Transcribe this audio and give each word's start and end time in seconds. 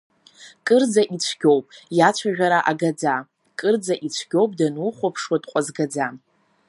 Кырӡа 0.65 1.03
ицәгьоуп, 1.15 1.65
иацәажәара 1.97 2.59
агаӡа, 2.71 3.15
кырӡа 3.59 3.93
ицәгьоуп, 4.05 4.51
данухәаԥшуа 4.57 5.37
дҟәазгаӡа. 5.41 6.07